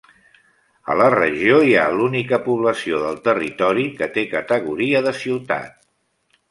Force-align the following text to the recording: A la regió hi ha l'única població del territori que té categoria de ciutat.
A 0.93 0.95
la 1.01 1.09
regió 1.15 1.59
hi 1.67 1.75
ha 1.81 1.85
l'única 1.99 2.39
població 2.47 3.03
del 3.05 3.21
territori 3.29 3.87
que 4.01 4.11
té 4.19 4.27
categoria 4.35 5.05
de 5.11 5.19
ciutat. 5.25 5.77